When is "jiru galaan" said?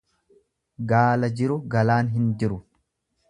1.41-2.11